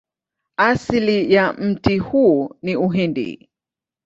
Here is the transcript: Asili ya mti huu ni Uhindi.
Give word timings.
Asili 0.57 1.33
ya 1.33 1.53
mti 1.53 1.97
huu 1.97 2.55
ni 2.61 2.75
Uhindi. 2.75 3.49